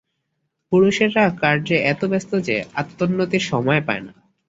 পুরুষেরা 0.71 1.23
কার্যে 1.41 1.77
এত 1.83 2.01
ব্যস্ত 2.05 2.31
যে 2.47 2.55
আত্মোন্নতির 2.73 3.43
সময় 3.51 3.81
পায় 3.87 4.03
না। 4.05 4.13